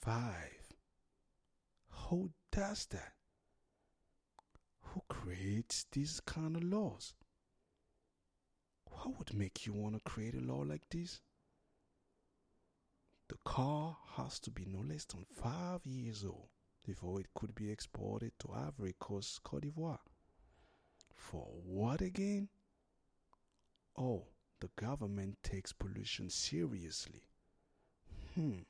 [0.00, 0.74] Five.
[1.88, 3.12] Who does that?
[4.80, 7.14] Who creates these kind of laws?
[8.84, 11.20] What would make you want to create a law like this?
[13.28, 16.48] The car has to be no less than five years old
[16.84, 20.00] before it could be exported to Ivory Coast, Cote d'Ivoire.
[21.14, 22.48] For what again?
[23.96, 24.26] Oh,
[24.60, 27.22] the government takes pollution seriously.
[28.34, 28.60] Hmm.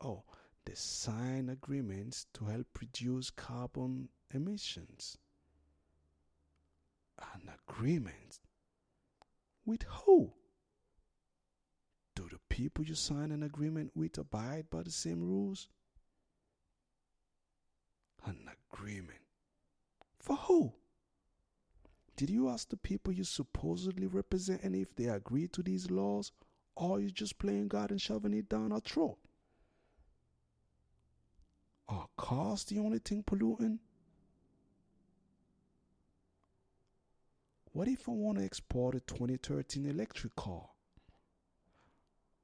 [0.00, 0.24] Oh,
[0.64, 5.18] they sign agreements to help reduce carbon emissions.
[7.18, 8.38] An agreement?
[9.66, 10.32] With who?
[12.14, 15.68] Do the people you sign an agreement with abide by the same rules?
[18.24, 19.20] An agreement.
[20.18, 20.72] For who?
[22.16, 26.32] Did you ask the people you supposedly represent and if they agree to these laws,
[26.78, 29.18] or are you just playing God and shoving it down our throat?
[31.88, 33.80] Are cars the only thing polluting?
[37.72, 40.68] What if I want to export a 2013 electric car?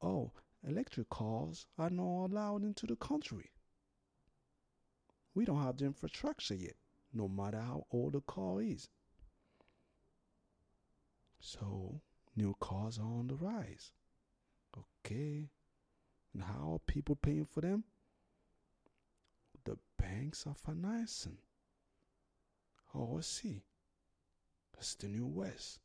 [0.02, 0.32] Oh,
[0.66, 3.50] electric cars are not allowed into the country.
[5.34, 6.74] We don't have the infrastructure yet,
[7.12, 8.88] no matter how old the car is.
[11.38, 12.00] So,
[12.34, 13.92] new cars are on the rise.
[15.04, 15.50] Okay.
[16.32, 17.84] And how are people paying for them?
[19.64, 21.38] The banks are financing.
[22.94, 23.62] Oh, see.
[24.72, 25.80] That's the new West.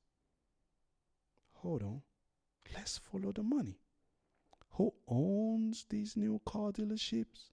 [1.55, 2.01] Hold on.
[2.73, 3.79] Let's follow the money.
[4.71, 7.51] Who owns these new car dealerships?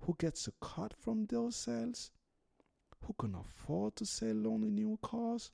[0.00, 2.10] Who gets a cut from those sales?
[3.06, 5.50] Who can afford to sell only new cars?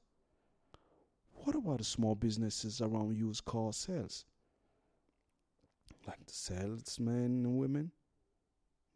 [1.32, 4.26] What about the small businesses around used car sales?
[6.10, 7.92] Like the salesmen and women,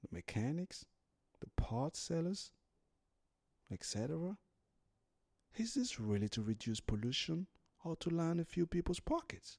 [0.02, 0.84] the mechanics,
[1.38, 2.50] the parts sellers,
[3.70, 4.36] etc.
[5.54, 7.46] Is this really to reduce pollution
[7.84, 9.58] or to line a few people's pockets?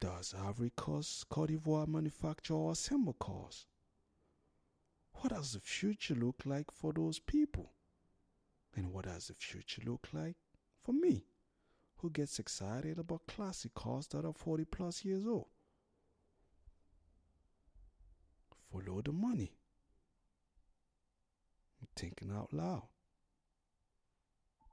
[0.00, 3.64] Does Ivory Coast, Cote d'Ivoire manufacture or assemble cars?
[5.14, 7.72] What does the future look like for those people?
[8.76, 10.36] And what does the future look like
[10.82, 11.24] for me,
[11.98, 15.46] who gets excited about classic cars that are 40 plus years old?
[18.70, 19.52] Follow the money.
[21.80, 22.88] I'm thinking out loud.